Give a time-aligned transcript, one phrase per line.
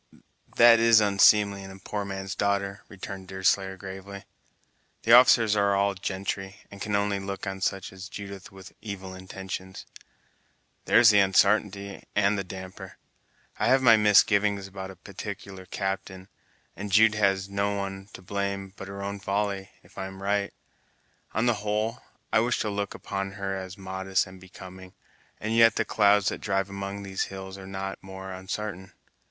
[0.55, 4.25] "That is unseemly in a poor man's darter," returned Deerslayer gravely,
[5.03, 9.13] "the officers are all gentry, and can only look on such as Judith with evil
[9.13, 9.85] intentions."
[10.85, 12.97] "There's the unsartainty, and the damper!
[13.59, 16.29] I have my misgivings about a particular captain,
[16.75, 20.51] and Jude has no one to blame but her own folly, if I'm right.
[21.35, 21.99] On the whole,
[22.33, 24.95] I wish to look upon her as modest and becoming,
[25.39, 28.93] and yet the clouds that drive among these hills are not more unsartain.